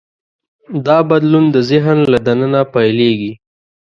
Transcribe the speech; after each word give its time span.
دا 0.85 0.97
بدلون 1.09 1.45
د 1.55 1.57
ذهن 1.69 1.97
له 2.11 2.19
دننه 2.25 2.61
پیلېږي. 2.73 3.31